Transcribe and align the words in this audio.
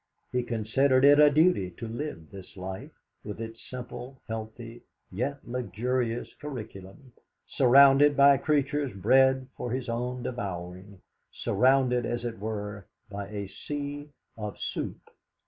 He 0.31 0.41
considered 0.41 1.05
it 1.05 1.19
a 1.19 1.29
duty 1.29 1.69
to 1.77 1.87
live 1.87 2.31
this 2.31 2.57
life, 2.57 2.89
with 3.23 3.39
its 3.39 3.61
simple, 3.69 4.19
healthy, 4.27 4.81
yet 5.11 5.47
luxurious 5.47 6.27
curriculum, 6.41 7.13
surrounded 7.47 8.17
by 8.17 8.37
creatures 8.37 8.93
bred 8.93 9.45
for 9.55 9.69
his 9.69 9.87
own 9.89 10.23
devouring, 10.23 11.01
surrounded, 11.31 12.07
as 12.07 12.25
it 12.25 12.39
were, 12.39 12.87
by 13.11 13.27
a 13.27 13.47
sea 13.47 14.09
of 14.39 14.57
soup! 14.59 14.97